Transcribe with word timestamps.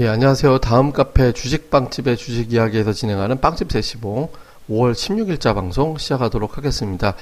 예, 0.00 0.08
안녕하세요. 0.08 0.60
다음 0.60 0.92
카페 0.92 1.30
주식빵집의 1.30 2.16
주식 2.16 2.54
이야기에서 2.54 2.94
진행하는 2.94 3.38
빵집 3.38 3.70
세시봉 3.70 4.30
5월 4.70 4.94
16일자 4.94 5.54
방송 5.54 5.98
시작하도록 5.98 6.56
하겠습니다. 6.56 7.12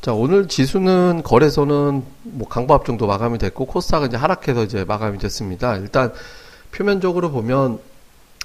자, 0.00 0.12
오늘 0.12 0.48
지수는 0.48 1.22
거래소는 1.22 2.02
뭐 2.24 2.48
강보합 2.48 2.86
정도 2.86 3.06
마감이 3.06 3.38
됐고 3.38 3.66
코스닥은 3.66 4.08
이제 4.08 4.16
하락해서 4.16 4.64
이제 4.64 4.84
마감이 4.84 5.18
됐습니다. 5.18 5.76
일단 5.76 6.12
표면적으로 6.72 7.30
보면 7.30 7.78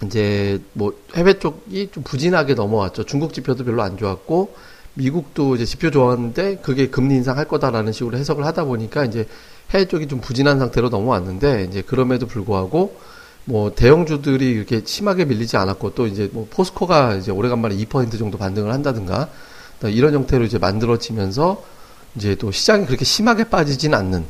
이제 0.06 0.62
뭐 0.74 0.94
해외 1.16 1.40
쪽이 1.40 1.90
좀 1.92 2.04
부진하게 2.04 2.54
넘어왔죠. 2.54 3.06
중국 3.06 3.34
지표도 3.34 3.66
별로 3.66 3.82
안 3.82 3.98
좋았고 3.98 4.54
미국도 4.94 5.56
이제 5.56 5.66
지표 5.66 5.90
좋았는데 5.90 6.58
그게 6.58 6.90
금리 6.90 7.16
인상할 7.16 7.48
거다라는 7.48 7.92
식으로 7.92 8.20
해석을 8.20 8.46
하다 8.46 8.66
보니까 8.66 9.06
이제 9.06 9.28
해외 9.72 9.88
쪽이 9.88 10.08
좀 10.08 10.22
부진한 10.22 10.60
상태로 10.60 10.90
넘어왔는데 10.90 11.64
이제 11.64 11.82
그럼에도 11.82 12.28
불구하고 12.28 12.96
뭐 13.46 13.74
대형주들이 13.74 14.52
이렇게 14.52 14.82
심하게 14.86 15.26
밀리지 15.26 15.58
않았고 15.58 15.96
또 15.96 16.08
이제 16.08 16.30
뭐 16.32 16.48
포스코가 16.50 17.16
이제 17.16 17.32
오래간만에 17.32 17.76
2% 17.76 18.18
정도 18.20 18.38
반등을 18.38 18.72
한다든가 18.72 19.30
이런 19.84 20.14
형태로 20.14 20.46
이제 20.46 20.58
만들어지면서 20.58 21.64
이제 22.16 22.36
또 22.36 22.52
시장이 22.52 22.86
그렇게 22.86 23.06
심하게 23.06 23.46
빠지진 23.46 23.94
않는 23.94 24.26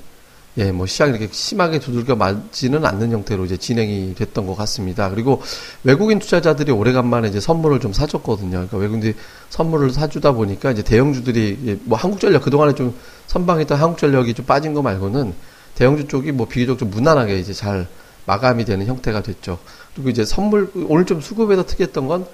예, 0.58 0.72
뭐 0.72 0.86
시장이 0.86 1.12
이렇게 1.12 1.30
심하게 1.32 1.80
두들겨 1.80 2.16
맞지는 2.16 2.84
않는 2.86 3.12
형태로 3.12 3.46
이제 3.46 3.56
진행이 3.56 4.16
됐던 4.16 4.46
것 4.46 4.56
같습니다. 4.56 5.10
그리고 5.10 5.42
외국인 5.84 6.20
투자자들이 6.20 6.72
오래간만에 6.72 7.30
이제 7.30 7.40
선물을 7.40 7.80
좀 7.80 7.94
사줬거든요. 7.94 8.52
그러니까 8.52 8.78
외국인들이 8.78 9.14
선물을 9.50 9.92
사주다 9.92 10.34
보니까 10.34 10.72
이제 10.72 10.82
대형주들이 10.82 11.82
뭐 11.84 11.98
한국전력 11.98 12.44
그동안에 12.44 12.74
좀 12.76 12.94
선방했던 13.28 13.78
한국전력이 13.78 14.34
좀 14.34 14.46
빠진 14.46 14.74
거 14.74 14.82
말고는 14.82 15.34
대형주 15.76 16.08
쪽이 16.08 16.32
뭐 16.34 16.48
비교적 16.48 16.80
좀 16.80 16.90
무난하게 16.90 17.40
이제 17.40 17.54
잘 17.54 17.88
마감이 18.30 18.64
되는 18.64 18.86
형태가 18.86 19.24
됐죠. 19.24 19.58
그리고 19.96 20.12
이제 20.12 20.24
선물 20.24 20.70
오늘 20.88 21.06
좀 21.06 21.20
수급에서 21.20 21.66
특이했던 21.66 22.08
건 22.08 22.28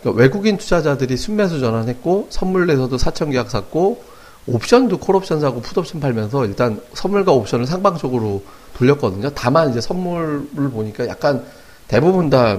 그러니까 0.00 0.20
외국인 0.22 0.58
투자자들이 0.58 1.16
순매수 1.16 1.60
전환했고 1.60 2.26
선물에서도 2.28 2.94
4천 2.94 3.30
계약 3.32 3.50
샀고 3.50 4.04
옵션도 4.46 4.98
콜옵션 4.98 5.40
사고 5.40 5.62
풋옵션 5.62 6.00
팔면서 6.00 6.44
일단 6.44 6.82
선물과 6.92 7.32
옵션을 7.32 7.64
상방적으로 7.66 8.42
돌렸거든요. 8.76 9.30
다만 9.34 9.70
이제 9.70 9.80
선물을 9.80 10.70
보니까 10.70 11.08
약간 11.08 11.42
대부분 11.88 12.28
다 12.28 12.58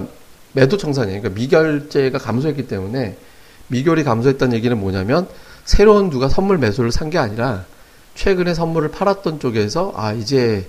매도 0.52 0.76
청산이에요. 0.76 1.20
그러니까 1.22 1.40
미결제가 1.40 2.18
감소했기 2.18 2.66
때문에 2.66 3.16
미결이 3.68 4.02
감소했다는 4.02 4.56
얘기는 4.56 4.76
뭐냐면 4.78 5.28
새로운 5.64 6.10
누가 6.10 6.28
선물 6.28 6.58
매수를 6.58 6.90
산 6.90 7.10
게 7.10 7.18
아니라 7.18 7.64
최근에 8.16 8.54
선물을 8.54 8.90
팔았던 8.90 9.38
쪽에서 9.38 9.92
아 9.94 10.12
이제 10.12 10.68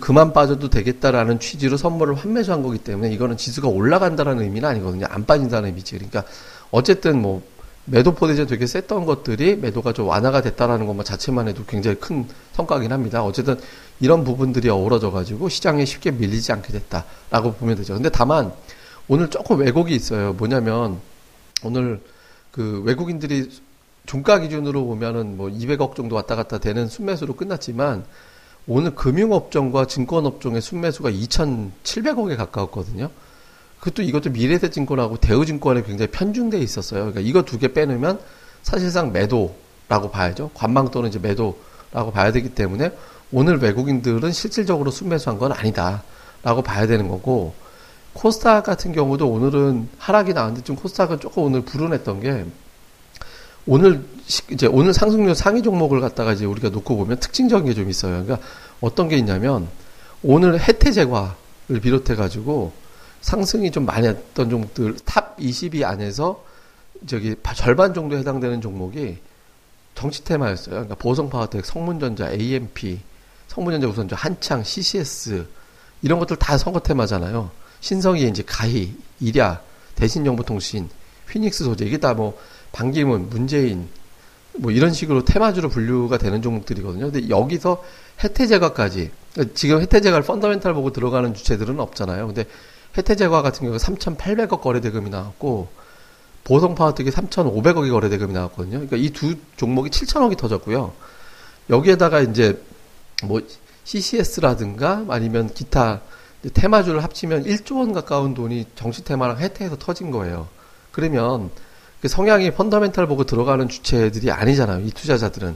그만 0.00 0.32
빠져도 0.32 0.68
되겠다라는 0.68 1.40
취지로 1.40 1.76
선물을 1.76 2.14
환매수한 2.14 2.62
거기 2.62 2.78
때문에 2.78 3.12
이거는 3.12 3.36
지수가 3.36 3.68
올라간다라는 3.68 4.42
의미는 4.42 4.68
아니거든요. 4.68 5.06
안 5.08 5.24
빠진다는 5.24 5.68
의미지. 5.68 5.94
그러니까 5.94 6.24
어쨌든 6.70 7.22
뭐 7.22 7.42
매도 7.86 8.14
포지션 8.14 8.46
되게 8.46 8.66
셌던 8.66 9.06
것들이 9.06 9.56
매도가 9.56 9.92
좀 9.92 10.08
완화가 10.08 10.42
됐다라는 10.42 10.86
것만 10.86 11.04
자체만 11.04 11.48
해도 11.48 11.64
굉장히 11.66 11.98
큰 11.98 12.26
성과긴 12.52 12.92
합니다. 12.92 13.24
어쨌든 13.24 13.58
이런 14.00 14.24
부분들이 14.24 14.68
어우러져 14.68 15.10
가지고 15.10 15.48
시장에 15.48 15.84
쉽게 15.84 16.10
밀리지 16.10 16.52
않게 16.52 16.72
됐다라고 16.72 17.54
보면 17.54 17.76
되죠. 17.76 17.94
근데 17.94 18.08
다만 18.08 18.52
오늘 19.08 19.28
조금 19.28 19.58
왜곡이 19.58 19.94
있어요. 19.94 20.34
뭐냐면 20.34 21.00
오늘 21.64 22.00
그 22.52 22.82
외국인들이 22.84 23.50
종가 24.06 24.40
기준으로 24.40 24.84
보면은 24.86 25.36
뭐 25.36 25.48
200억 25.48 25.94
정도 25.94 26.16
왔다 26.16 26.36
갔다 26.36 26.58
되는 26.58 26.88
순매수로 26.88 27.34
끝났지만 27.34 28.04
오늘 28.66 28.94
금융업종과 28.94 29.86
증권업종의 29.86 30.60
순매수가 30.60 31.10
2,700억에 31.10 32.36
가까웠거든요. 32.36 33.10
그것도 33.80 34.02
이것도 34.02 34.30
미래세증권하고 34.30 35.16
대우증권에 35.16 35.82
굉장히 35.82 36.10
편중돼 36.10 36.58
있었어요. 36.58 37.00
그러니까 37.00 37.20
이거 37.22 37.42
두 37.42 37.58
개 37.58 37.72
빼놓으면 37.72 38.20
사실상 38.62 39.12
매도라고 39.12 40.10
봐야죠. 40.10 40.50
관망 40.54 40.90
또는 40.90 41.08
이제 41.08 41.18
매도라고 41.18 42.12
봐야 42.12 42.30
되기 42.30 42.50
때문에 42.50 42.92
오늘 43.32 43.58
외국인들은 43.58 44.32
실질적으로 44.32 44.90
순매수한 44.90 45.38
건 45.38 45.52
아니다라고 45.52 46.62
봐야 46.62 46.86
되는 46.86 47.08
거고 47.08 47.54
코스닥 48.12 48.64
같은 48.64 48.92
경우도 48.92 49.28
오늘은 49.28 49.88
하락이 49.98 50.34
나왔는데 50.34 50.64
좀 50.64 50.76
코스닥은 50.76 51.20
조금 51.20 51.44
오늘 51.44 51.62
불운했던 51.62 52.20
게 52.20 52.44
오늘 53.66 54.04
이제 54.50 54.66
오늘 54.66 54.94
상승률 54.94 55.34
상위 55.34 55.62
종목을 55.62 56.00
갖다가 56.00 56.32
이제 56.32 56.44
우리가 56.44 56.70
놓고 56.70 56.96
보면 56.96 57.18
특징적인 57.20 57.66
게 57.66 57.74
좀 57.74 57.90
있어요. 57.90 58.24
그러니까 58.24 58.46
어떤 58.80 59.08
게 59.08 59.16
있냐면 59.18 59.68
오늘 60.22 60.60
해태 60.60 60.92
제과를 60.92 61.80
비롯해 61.82 62.14
가지고 62.14 62.72
상승이 63.20 63.70
좀 63.70 63.86
많이 63.86 64.06
했던 64.06 64.48
종목들 64.50 64.96
top 65.04 65.36
20위 65.38 65.84
안에서 65.84 66.44
저기 67.06 67.34
절반 67.54 67.94
정도 67.94 68.16
해당되는 68.16 68.60
종목이 68.60 69.18
정치 69.94 70.24
테마였어요. 70.24 70.70
그러니까 70.70 70.94
보성파워텍, 70.94 71.64
성문전자, 71.64 72.30
AMP, 72.30 73.00
성문전자 73.48 73.88
우선저 73.88 74.16
한창, 74.16 74.62
CCS 74.62 75.46
이런 76.02 76.18
것들 76.18 76.36
다 76.36 76.56
선거 76.56 76.80
테마잖아요. 76.80 77.50
신성이 77.80 78.28
이제 78.28 78.42
가희, 78.46 78.94
이랴, 79.20 79.60
대신정보통신, 79.96 80.88
휘닉스 81.30 81.64
소재 81.64 81.84
이게 81.84 81.98
다 81.98 82.14
뭐 82.14 82.38
반기문, 82.72 83.28
문재인 83.30 83.88
뭐 84.58 84.70
이런 84.70 84.92
식으로 84.92 85.24
테마주로 85.24 85.68
분류가 85.68 86.18
되는 86.18 86.42
종목들이거든요. 86.42 87.10
근데 87.10 87.28
여기서 87.28 87.82
혜태 88.22 88.46
제과까지 88.46 89.10
그러니까 89.32 89.54
지금 89.54 89.80
혜태 89.80 90.00
제과를 90.00 90.24
펀더멘탈 90.24 90.74
보고 90.74 90.92
들어가는 90.92 91.34
주체들은 91.34 91.80
없잖아요. 91.80 92.26
근데 92.26 92.44
혜태 92.96 93.14
제과 93.16 93.42
같은 93.42 93.66
경우 93.66 93.76
3,800억 93.76 94.60
거래 94.60 94.80
대금이 94.80 95.10
나왔고 95.10 95.68
보성 96.44 96.74
파워텍이 96.74 97.10
3,500억이 97.10 97.90
거래 97.90 98.08
대금이 98.08 98.32
나왔거든요. 98.32 98.78
그러니까 98.78 98.96
이 98.96 99.10
두 99.10 99.36
종목이 99.56 99.90
7,000억이 99.90 100.36
터졌고요. 100.36 100.92
여기에다가 101.70 102.20
이제 102.20 102.60
뭐 103.24 103.40
CCS라든가 103.84 105.04
아니면 105.08 105.52
기타 105.52 106.00
테마주를 106.54 107.04
합치면 107.04 107.44
1조 107.44 107.78
원 107.78 107.92
가까운 107.92 108.34
돈이 108.34 108.66
정시 108.74 109.04
테마랑 109.04 109.38
혜태에서 109.38 109.76
터진 109.78 110.10
거예요. 110.10 110.48
그러면 110.90 111.50
그 111.50 111.69
성향이 112.08 112.52
펀더멘탈 112.52 113.06
보고 113.06 113.24
들어가는 113.24 113.68
주체들이 113.68 114.30
아니잖아요. 114.30 114.86
이 114.86 114.90
투자자들은 114.90 115.54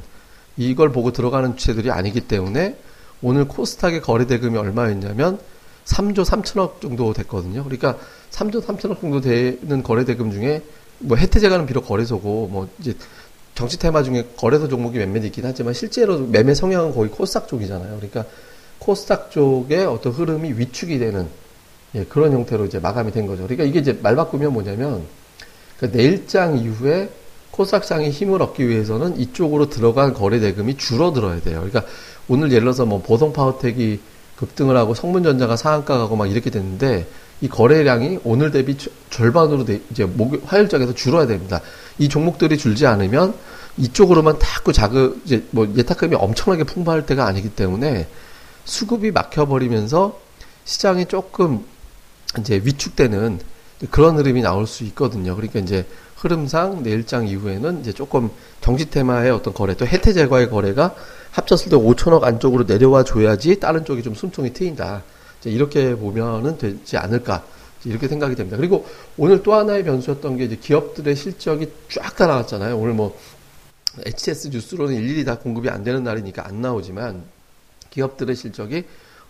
이걸 0.56 0.92
보고 0.92 1.12
들어가는 1.12 1.56
주체들이 1.56 1.90
아니기 1.90 2.22
때문에 2.22 2.76
오늘 3.22 3.48
코스닥의 3.48 4.02
거래 4.02 4.26
대금이 4.26 4.58
얼마였냐면 4.58 5.38
3조 5.86 6.24
3천억 6.24 6.80
정도 6.80 7.12
됐거든요. 7.12 7.64
그러니까 7.64 7.98
3조 8.30 8.64
3천억 8.64 9.00
정도 9.00 9.20
되는 9.20 9.82
거래 9.82 10.04
대금 10.04 10.30
중에 10.30 10.62
뭐 10.98 11.16
혜태제가는 11.16 11.66
비록 11.66 11.86
거래소고 11.86 12.48
뭐 12.50 12.68
이제 12.78 12.94
정치 13.54 13.78
테마 13.78 14.02
중에 14.02 14.30
거래소 14.36 14.68
종목이 14.68 14.98
몇몇 14.98 15.24
있긴 15.24 15.44
하지만 15.46 15.74
실제로 15.74 16.18
매매 16.18 16.54
성향은 16.54 16.94
거의 16.94 17.10
코스닥 17.10 17.48
쪽이잖아요. 17.48 17.96
그러니까 17.96 18.24
코스닥 18.78 19.30
쪽의 19.30 19.86
어떤 19.86 20.12
흐름이 20.12 20.54
위축이 20.58 20.98
되는 20.98 21.28
예, 21.94 22.04
그런 22.04 22.32
형태로 22.32 22.66
이제 22.66 22.80
마감이 22.80 23.12
된 23.12 23.26
거죠. 23.26 23.44
그러니까 23.44 23.64
이게 23.64 23.78
이제 23.78 23.98
말 24.02 24.16
바꾸면 24.16 24.52
뭐냐면 24.52 25.04
그러니까 25.76 25.98
내일장 25.98 26.58
이후에 26.58 27.10
코스닥장이 27.50 28.10
힘을 28.10 28.42
얻기 28.42 28.68
위해서는 28.68 29.18
이쪽으로 29.18 29.70
들어간 29.70 30.12
거래 30.12 30.40
대금이 30.40 30.76
줄어들어야 30.76 31.40
돼요. 31.40 31.56
그러니까 31.56 31.84
오늘 32.28 32.50
예를 32.50 32.62
들어서 32.62 32.84
뭐 32.84 33.00
보성 33.00 33.32
파워텍이 33.32 34.00
급등을 34.36 34.76
하고 34.76 34.94
성문전자가 34.94 35.56
상한가 35.56 35.98
가고 35.98 36.16
막 36.16 36.30
이렇게 36.30 36.50
됐는데 36.50 37.06
이 37.40 37.48
거래량이 37.48 38.20
오늘 38.24 38.50
대비 38.50 38.76
절반으로 39.10 39.64
돼, 39.64 39.80
이제 39.90 40.04
목, 40.04 40.40
화요일장에서 40.46 40.94
줄어야 40.94 41.26
됩니다. 41.26 41.60
이 41.98 42.08
종목들이 42.08 42.58
줄지 42.58 42.86
않으면 42.86 43.34
이쪽으로만 43.76 44.38
자꾸 44.40 44.72
자극, 44.72 45.20
이제 45.24 45.44
뭐 45.50 45.72
예탁금이 45.76 46.14
엄청나게 46.16 46.64
풍부할 46.64 47.06
때가 47.06 47.26
아니기 47.26 47.50
때문에 47.50 48.08
수급이 48.64 49.10
막혀버리면서 49.12 50.18
시장이 50.64 51.06
조금 51.06 51.64
이제 52.38 52.60
위축되는 52.64 53.40
그런 53.90 54.16
흐름이 54.16 54.42
나올 54.42 54.66
수 54.66 54.84
있거든요. 54.84 55.34
그러니까 55.34 55.58
이제 55.58 55.86
흐름상 56.16 56.82
내일장 56.82 57.26
이후에는 57.28 57.80
이제 57.80 57.92
조금 57.92 58.30
정지 58.60 58.88
테마의 58.88 59.30
어떤 59.30 59.52
거래 59.52 59.74
또 59.74 59.86
혜태 59.86 60.12
제과의 60.12 60.48
거래가 60.48 60.94
합쳤을 61.32 61.70
때 61.70 61.76
5천억 61.76 62.22
안쪽으로 62.22 62.64
내려와 62.64 63.04
줘야지 63.04 63.60
다른 63.60 63.84
쪽이 63.84 64.02
좀 64.02 64.14
숨통이 64.14 64.52
트인다. 64.52 65.02
이제 65.40 65.50
이렇게 65.50 65.94
보면은 65.96 66.56
되지 66.56 66.96
않을까. 66.96 67.44
이렇게 67.84 68.08
생각이 68.08 68.34
됩니다. 68.34 68.56
그리고 68.56 68.86
오늘 69.18 69.42
또 69.42 69.52
하나의 69.52 69.84
변수였던 69.84 70.38
게 70.38 70.44
이제 70.44 70.56
기업들의 70.56 71.14
실적이 71.16 71.70
쫙다 71.90 72.26
나왔잖아요. 72.26 72.78
오늘 72.78 72.94
뭐 72.94 73.18
HTS 74.06 74.48
뉴스로는 74.48 74.94
일일이 74.94 75.24
다 75.24 75.38
공급이 75.38 75.68
안 75.68 75.84
되는 75.84 76.02
날이니까 76.02 76.46
안 76.46 76.62
나오지만 76.62 77.22
기업들의 77.90 78.34
실적이 78.34 78.84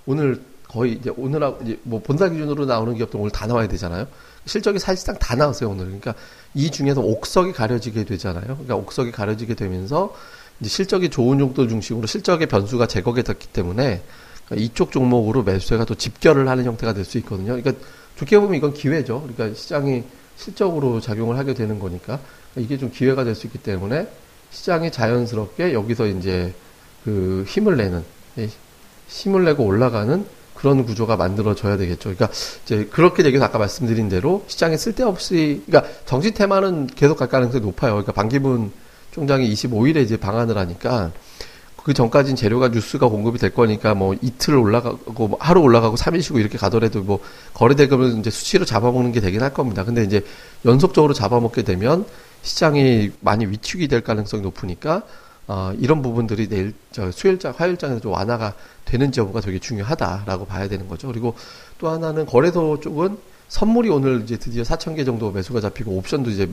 오늘 0.07 0.41
거의 0.75 0.95
이제 0.95 1.11
오늘하고 1.17 1.63
이제 1.63 1.79
뭐 1.85 2.01
본사 2.01 2.29
기준으로 2.29 2.65
나오는 2.67 2.95
기업들 2.95 3.19
오늘 3.21 3.31
다 3.31 3.47
나와야 3.47 3.69
되잖아요. 3.69 4.09
실적이 4.45 4.81
사실상 4.81 5.17
다 5.19 5.37
나왔어요 5.37 5.71
오늘. 5.71 5.85
그러니까 5.85 6.15
이 6.53 6.69
중에서 6.69 7.01
옥석이 7.01 7.53
가려지게 7.53 8.05
되잖아요. 8.05 8.45
그러니까 8.45 8.75
옥석이 8.75 9.13
가려지게 9.13 9.55
되면서 9.55 10.13
이제 10.59 10.69
실적이 10.69 11.11
좋은 11.11 11.39
정도 11.39 11.69
중심으로 11.69 12.09
실적의 12.09 12.49
변수가 12.49 12.89
제거가 12.89 13.23
됐기 13.23 13.47
때문에 13.49 14.03
그러니까 14.47 14.65
이쪽 14.67 14.91
종목으로 14.91 15.45
매수세가 15.45 15.85
또 15.85 15.95
집결을 15.95 16.49
하는 16.49 16.65
형태가 16.65 16.93
될 16.93 17.05
수 17.05 17.19
있거든요. 17.19 17.55
그러니까 17.55 17.73
좋게 18.17 18.39
보면 18.41 18.57
이건 18.57 18.75
기회죠. 18.75 19.23
그러니까 19.23 19.57
시장이 19.57 20.03
실적으로 20.37 21.01
작용을 21.01 21.39
하게 21.39 21.55
되는 21.55 21.79
거니까 21.79 22.19
이게 22.57 22.77
좀 22.79 22.91
기회가 22.91 23.23
될 23.23 23.37
수 23.37 23.47
있기 23.47 23.59
때문에 23.59 24.09
시장이 24.51 24.91
자연스럽게 24.91 25.73
여기서 25.73 26.07
이제 26.07 26.53
그 27.05 27.45
힘을 27.47 27.77
내는 27.77 28.05
예, 28.39 28.49
힘을 29.07 29.45
내고 29.45 29.65
올라가는 29.65 30.27
그런 30.65 30.87
구조가 30.87 31.17
만들어져야 31.17 31.77
되겠죠. 31.77 32.15
그러니까 32.15 32.31
이제 32.65 32.89
그렇게 32.91 33.23
되기서 33.23 33.45
아까 33.45 33.59
말씀드린 33.59 34.09
대로 34.09 34.45
시장에 34.47 34.79
쓸데없이 34.79 35.63
그러니까 35.67 35.93
정치 36.07 36.33
테마는 36.33 36.87
계속 36.87 37.19
갈 37.19 37.29
가능성이 37.29 37.63
높아요. 37.63 37.93
그러니까 37.93 38.13
반기문 38.13 38.73
총장이 39.11 39.53
25일에 39.53 40.03
이제 40.03 40.17
방한을 40.17 40.57
하니까 40.57 41.13
그 41.85 41.93
전까지는 41.93 42.35
재료가 42.35 42.69
뉴스가 42.69 43.09
공급이 43.09 43.39
될 43.39 43.53
거니까 43.53 43.95
뭐 43.95 44.15
이틀 44.23 44.55
올라가고 44.55 45.29
뭐 45.29 45.39
하루 45.39 45.61
올라가고 45.61 45.97
3일 45.97 46.23
쉬고 46.23 46.39
이렇게 46.39 46.57
가더라도 46.57 47.03
뭐 47.03 47.19
거래 47.53 47.75
대금을 47.75 48.19
이제 48.21 48.31
수치로 48.31 48.65
잡아먹는 48.65 49.13
게 49.13 49.21
되긴 49.21 49.43
할 49.43 49.53
겁니다. 49.53 49.85
근데 49.85 50.03
이제 50.03 50.25
연속적으로 50.65 51.13
잡아먹게 51.13 51.61
되면 51.61 52.07
시장이 52.41 53.11
많이 53.21 53.45
위축이 53.45 53.87
될 53.89 54.01
가능성이 54.01 54.43
높으니까 54.43 55.03
어, 55.47 55.73
이런 55.79 56.03
부분들이 56.03 56.49
내일 56.49 56.73
저 56.91 57.11
수요일장 57.11 57.53
화요일장에서 57.57 58.01
좀 58.01 58.13
완화가 58.13 58.55
되는지 58.85 59.21
여부가 59.21 59.41
되게 59.41 59.59
중요하다라고 59.59 60.47
봐야 60.47 60.69
되는 60.69 60.89
거죠. 60.89 61.09
그리고 61.09 61.35
또 61.79 61.89
하나는 61.89 62.27
거래소 62.27 62.81
쪽은 62.81 63.19
선물이 63.49 63.91
오늘 63.91 64.23
이제 64.23 64.37
드디어 64.39 64.63
4천 64.63 64.97
개 64.97 65.05
정도 65.05 65.31
매수가 65.31 65.61
잡히고 65.61 65.93
옵션도 65.93 66.31
이제 66.31 66.49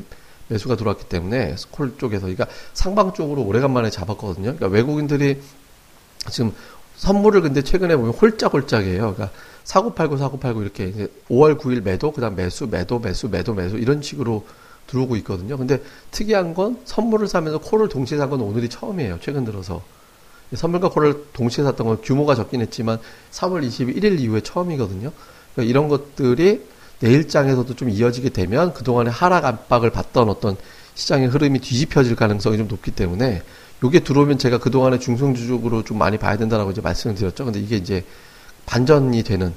매수가 0.50 0.76
들어왔기 0.76 1.06
때문에 1.06 1.56
콜 1.72 1.98
쪽에서 1.98 2.24
그러니까 2.24 2.48
상방 2.74 3.14
쪽으로 3.14 3.44
오래간만에 3.44 3.90
잡았거든요. 3.90 4.56
그러니까 4.56 4.68
외국인들이 4.68 5.42
지금 6.30 6.54
선물을 6.98 7.42
근데 7.42 7.64
최근에 7.64 7.96
보면 7.96 8.12
홀짝홀짝이에요. 8.14 9.16
그러니까 9.16 9.32
사고 9.64 9.94
팔고 9.94 10.18
사고 10.18 10.40
팔고 10.40 10.62
이렇게 10.62 10.88
이제 10.88 11.12
5월 11.30 11.58
9일 11.58 11.82
매도 11.82 12.12
그다음 12.12 12.36
매수 12.36 12.68
매도 12.68 13.00
매수 13.00 13.30
매도 13.30 13.54
매수 13.54 13.78
이런 13.78 14.02
식으로 14.02 14.46
들어오고 14.92 15.16
있거든요. 15.18 15.58
근데 15.58 15.82
특이한 16.12 16.54
건 16.54 16.78
선물을 16.86 17.28
사면서 17.28 17.58
콜을 17.60 17.88
동시에 17.90 18.18
산 18.18 18.30
건 18.30 18.42
오늘이 18.42 18.70
처음이에요. 18.70 19.20
최근 19.22 19.46
들어서. 19.46 19.82
선물과 20.54 20.90
콜을 20.90 21.28
동시에 21.34 21.64
샀던 21.64 21.88
건 21.88 22.02
규모가 22.04 22.36
적긴 22.36 22.60
했지만 22.62 23.00
3월 23.32 23.66
21일 23.66 24.20
이후에 24.20 24.42
처음이거든요. 24.42 25.12
그러니까 25.54 25.70
이런 25.70 25.88
것들이 25.88 26.62
내일장에서도 27.00 27.74
좀 27.76 27.90
이어지게 27.90 28.30
되면 28.30 28.74
그동안의 28.74 29.12
하락 29.12 29.46
압박을 29.46 29.90
받던 29.92 30.30
어떤 30.30 30.56
시장의 30.96 31.30
흐름이 31.30 31.60
뒤집혀질 31.60 32.16
가능성이 32.16 32.58
좀 32.58 32.68
높기 32.68 32.92
때문에 32.92 33.42
요게 33.84 34.02
들어오면 34.02 34.38
제가 34.38 34.60
그동안의 34.60 35.00
중성주적으로 35.00 35.84
좀 35.84 35.98
많이 35.98 36.18
봐야 36.18 36.38
된다라고 36.38 36.72
이제 36.72 36.82
말씀을 36.82 37.16
드렸죠. 37.16 37.46
근데 37.46 37.60
이게 37.60 37.78
이제 37.78 38.04
반전이 38.66 39.24
되는 39.24 39.54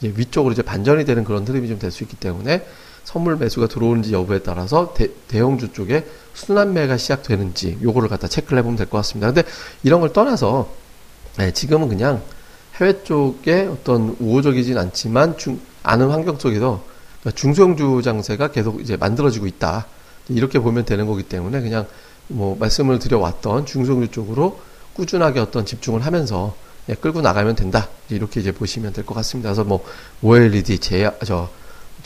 이제 0.00 0.12
위쪽으로 0.16 0.52
이제 0.52 0.62
반전이 0.62 1.04
되는 1.04 1.24
그런 1.24 1.46
흐름이 1.46 1.68
좀 1.68 1.78
될 1.78 1.90
수 1.90 2.04
있기 2.04 2.16
때문에 2.16 2.64
선물 3.06 3.36
매수가 3.36 3.68
들어오는지 3.68 4.12
여부에 4.12 4.40
따라서 4.40 4.92
대, 4.94 5.08
대형주 5.28 5.72
쪽에 5.72 6.04
순환매가 6.34 6.96
시작되는지 6.96 7.78
요거를 7.80 8.08
갖다 8.08 8.26
체크를 8.26 8.58
해보면 8.58 8.76
될 8.76 8.88
것 8.88 8.98
같습니다. 8.98 9.32
근데 9.32 9.48
이런 9.84 10.00
걸 10.00 10.12
떠나서 10.12 10.68
네, 11.38 11.52
지금은 11.52 11.88
그냥 11.88 12.20
해외 12.74 13.04
쪽에 13.04 13.68
어떤 13.72 14.16
우호적이진 14.18 14.76
않지만 14.76 15.38
중, 15.38 15.60
아는 15.84 16.10
환경 16.10 16.36
속에서 16.36 16.82
그러니까 17.20 17.40
중소형주 17.40 18.02
장세가 18.02 18.48
계속 18.48 18.80
이제 18.80 18.96
만들어지고 18.96 19.46
있다. 19.46 19.86
이렇게 20.28 20.58
보면 20.58 20.84
되는 20.84 21.06
거기 21.06 21.22
때문에 21.22 21.60
그냥 21.60 21.86
뭐 22.26 22.56
말씀을 22.58 22.98
드려왔던 22.98 23.66
중소형주 23.66 24.10
쪽으로 24.10 24.58
꾸준하게 24.94 25.38
어떤 25.38 25.64
집중을 25.64 26.04
하면서 26.04 26.56
예, 26.88 26.94
끌고 26.94 27.20
나가면 27.20 27.54
된다. 27.54 27.88
이렇게 28.08 28.40
이제 28.40 28.50
보시면 28.50 28.92
될 28.92 29.04
것 29.06 29.14
같습니다. 29.14 29.50
그래서 29.50 29.62
뭐 29.62 29.84
OLED, 30.22 30.78
제, 30.80 31.08
저 31.24 31.48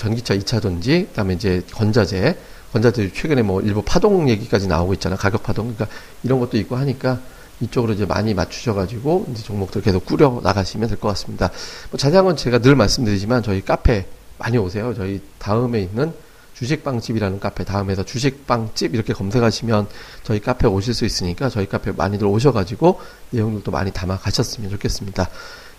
전기차 0.00 0.34
2차 0.34 0.62
전지, 0.62 1.08
그다음에 1.10 1.34
이제 1.34 1.62
건자재, 1.72 2.34
건자재 2.72 3.12
최근에 3.12 3.42
뭐 3.42 3.60
일부 3.60 3.82
파동 3.82 4.30
얘기까지 4.30 4.66
나오고 4.66 4.94
있잖아요. 4.94 5.18
가격 5.18 5.42
파동. 5.42 5.74
그러니까 5.74 5.94
이런 6.22 6.40
것도 6.40 6.56
있고 6.56 6.76
하니까 6.76 7.20
이쪽으로 7.60 7.92
이제 7.92 8.06
많이 8.06 8.32
맞추셔가지고 8.32 9.26
이제 9.30 9.42
종목들 9.42 9.82
계속 9.82 10.06
꾸려 10.06 10.40
나가시면 10.42 10.88
될 10.88 10.98
것 10.98 11.08
같습니다. 11.08 11.50
뭐 11.90 11.98
자세한 11.98 12.24
건 12.24 12.34
제가 12.36 12.60
늘 12.60 12.76
말씀드리지만 12.76 13.42
저희 13.42 13.60
카페 13.60 14.06
많이 14.38 14.56
오세요. 14.56 14.94
저희 14.94 15.20
다음에 15.38 15.82
있는 15.82 16.14
주식빵집이라는 16.54 17.38
카페 17.38 17.64
다음에서 17.64 18.02
주식빵집 18.02 18.94
이렇게 18.94 19.12
검색하시면 19.12 19.86
저희 20.24 20.40
카페 20.40 20.66
오실 20.66 20.94
수 20.94 21.04
있으니까 21.04 21.50
저희 21.50 21.66
카페 21.68 21.92
많이들 21.92 22.26
오셔가지고 22.26 23.00
내용들도 23.30 23.70
많이 23.70 23.92
담아 23.92 24.16
가셨으면 24.18 24.70
좋겠습니다. 24.70 25.28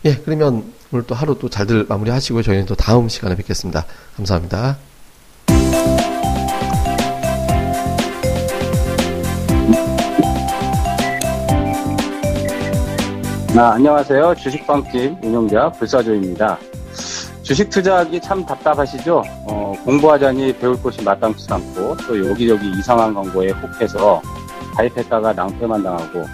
예, 0.03 0.15
그러면 0.15 0.63
오늘 0.92 1.06
또 1.06 1.13
하루 1.13 1.38
또 1.38 1.48
잘들 1.48 1.86
마무리 1.88 2.09
하시고요. 2.09 2.42
저희는 2.42 2.65
또 2.65 2.74
다음 2.74 3.07
시간에 3.07 3.36
뵙겠습니다. 3.36 3.86
감사합니다. 4.18 4.77
아, 13.56 13.74
안녕하세요. 13.74 14.33
주식방집 14.36 15.18
운영자 15.24 15.71
불사조입니다. 15.74 16.57
주식 17.44 17.69
투자하기 17.69 18.21
참 18.21 18.44
답답하시죠? 18.45 19.21
어, 19.47 19.74
공부하자니 19.83 20.57
배울 20.57 20.81
곳이 20.81 21.04
마땅치 21.04 21.45
않고 21.50 21.97
또 22.07 22.30
여기저기 22.30 22.71
이상한 22.80 23.13
광고에 23.13 23.51
혹해서 23.51 24.21
가입했다가 24.75 25.33
낭패만 25.33 25.83
당하고 25.83 26.25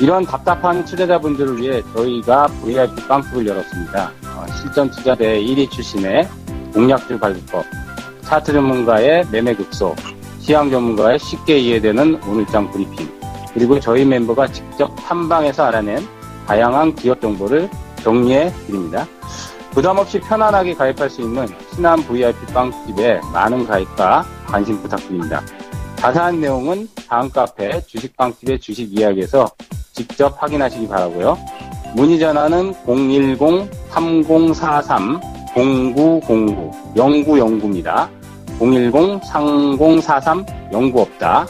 이런 0.00 0.24
답답한 0.24 0.82
투자자분들을 0.86 1.60
위해 1.60 1.82
저희가 1.94 2.46
VIP 2.62 3.06
빵집을 3.06 3.46
열었습니다. 3.46 4.12
어, 4.34 4.46
실전 4.58 4.90
투자대 4.90 5.38
1위 5.42 5.70
출신의 5.70 6.26
공략줄 6.72 7.20
발급법, 7.20 7.66
차트 8.22 8.52
전문가의 8.52 9.26
매매 9.30 9.54
급소, 9.54 9.94
시황 10.38 10.70
전문가의 10.70 11.18
쉽게 11.18 11.58
이해되는 11.58 12.22
오늘장 12.26 12.70
브리핑, 12.70 13.10
그리고 13.52 13.78
저희 13.78 14.06
멤버가 14.06 14.46
직접 14.46 14.94
탐방해서 14.96 15.64
알아낸 15.64 15.98
다양한 16.46 16.94
기업 16.94 17.20
정보를 17.20 17.68
정리해 18.02 18.50
드립니다. 18.66 19.06
부담 19.72 19.98
없이 19.98 20.18
편안하게 20.18 20.74
가입할 20.74 21.10
수 21.10 21.20
있는 21.20 21.46
신한 21.74 22.02
VIP 22.04 22.46
빵집에 22.54 23.20
많은 23.34 23.66
가입과 23.66 24.24
관심 24.46 24.80
부탁드립니다. 24.80 25.42
자세한 25.96 26.40
내용은 26.40 26.88
다음 27.06 27.28
카페 27.30 27.82
주식빵집의 27.82 28.60
주식 28.60 28.98
이야기에서 28.98 29.46
직접 30.06 30.42
확인하시기 30.42 30.88
바라고요. 30.88 31.36
문의 31.94 32.18
전화는 32.18 32.72
010-3043-0909 32.86 35.20
0909입니다. 36.94 38.08
010-3043-09없다. 38.58 41.46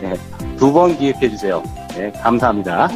네, 0.00 0.14
두 0.56 0.72
번 0.72 0.96
기획해 0.96 1.28
주세요. 1.28 1.62
네, 1.94 2.10
감사합니다. 2.22 2.88